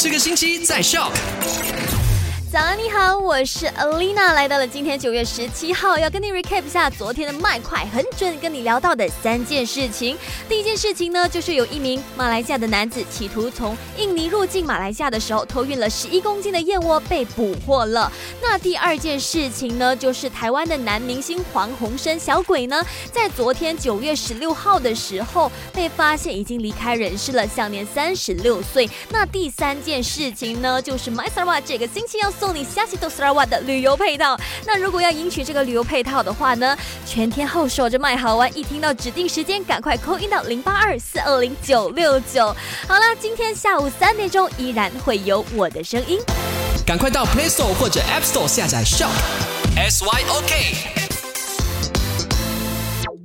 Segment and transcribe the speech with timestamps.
[0.00, 1.10] 这个星期在校
[2.88, 10.16] 你好，我是 Alina，来到了今天九月十七号，要跟你 recap 下昨天的麦快很准，跟你聊到的三件事情。
[10.48, 18.10] 第一件事情呢，就是有一名马来西亚的男子企图从印尼入境马来西亚的时候，偷运了十一公斤的燕窝被捕获了。
[18.40, 22.82] 那第二件事情呢，就是台湾的男明星黄鸿升小鬼呢，
[23.12, 28.88] 在昨天九月十六号的时候被发现已经离开人世了，享年三十六岁。
[29.10, 32.32] 那第三件事情呢，就是 My s a r a 这个星期要。
[32.38, 34.38] 送你下西都斯拉瓦的旅游配套。
[34.64, 42.54] 那如果要赢取这个旅游配套的话呢，全天候守着麦好玩，一听到指定时间，赶快扣音到零八二四二零九六九。
[42.86, 46.20] 好了，今天下午三点钟依然会有我的声音，
[46.86, 49.10] 赶快到 Play Store 或者 App Store 下载 Shop
[49.76, 50.97] S Y O K。